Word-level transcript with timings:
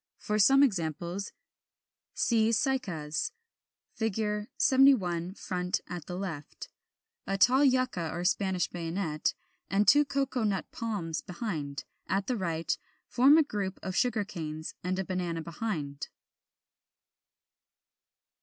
For 0.17 0.39
some 0.39 0.63
examples, 0.63 1.31
see 2.15 2.49
Cycas 2.51 3.33
(Fig. 3.93 4.47
71, 4.57 5.35
front, 5.35 5.81
at 5.85 6.07
the 6.07 6.15
left); 6.17 6.69
a 7.27 7.37
tall 7.37 7.63
Yucca 7.63 8.09
or 8.11 8.25
Spanish 8.25 8.67
Bayonet, 8.67 9.35
and 9.69 9.87
two 9.87 10.03
Cocoa 10.03 10.43
nut 10.43 10.65
Palms 10.71 11.21
behind; 11.21 11.83
at 12.07 12.25
the 12.25 12.35
right, 12.35 12.75
a 13.15 13.43
group 13.43 13.77
of 13.83 13.95
Sugar 13.95 14.25
canes, 14.25 14.73
and 14.83 14.97
a 14.97 15.05
Banana 15.05 15.43
behind. 15.43 16.07